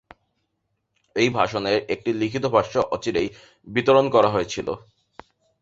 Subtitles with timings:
[1.15, 3.27] এই ভাষণের একটি লিখিত ভাষ্য অচিরেই
[3.67, 4.67] বিতরণ করা হয়েছিল।